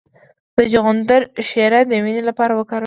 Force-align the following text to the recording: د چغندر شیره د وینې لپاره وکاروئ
د 0.55 0.57
چغندر 0.71 1.21
شیره 1.49 1.81
د 1.89 1.91
وینې 2.03 2.23
لپاره 2.29 2.51
وکاروئ 2.55 2.79